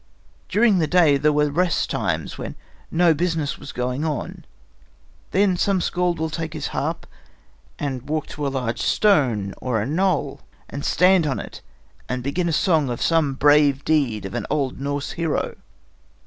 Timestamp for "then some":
5.29-5.79